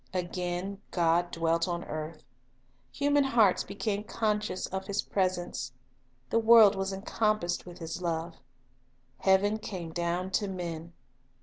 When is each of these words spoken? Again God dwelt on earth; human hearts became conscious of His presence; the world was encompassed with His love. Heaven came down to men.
Again 0.15 0.81
God 0.89 1.29
dwelt 1.29 1.67
on 1.67 1.83
earth; 1.83 2.23
human 2.91 3.23
hearts 3.23 3.63
became 3.63 4.03
conscious 4.03 4.65
of 4.65 4.87
His 4.87 5.03
presence; 5.03 5.73
the 6.31 6.39
world 6.39 6.73
was 6.75 6.91
encompassed 6.91 7.67
with 7.67 7.77
His 7.77 8.01
love. 8.01 8.33
Heaven 9.19 9.59
came 9.59 9.91
down 9.93 10.31
to 10.31 10.47
men. 10.47 10.93